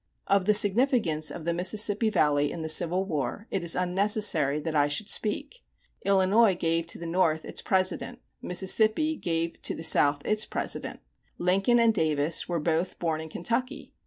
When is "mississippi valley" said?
1.53-2.51